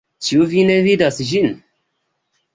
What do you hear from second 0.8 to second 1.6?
vidas ĝin?